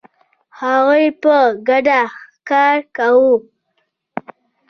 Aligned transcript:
هغوی 0.59 1.05
په 1.23 1.35
ګډه 1.67 1.99
ښکار 2.31 2.75
کاوه. 2.95 3.33